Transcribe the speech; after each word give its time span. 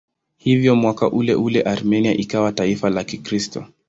Hivyo 0.37 0.75
mwaka 0.75 1.09
uleule 1.11 1.61
Armenia 1.61 2.13
ikawa 2.13 2.51
taifa 2.51 2.89
la 2.89 3.03
Kikristo. 3.03 3.65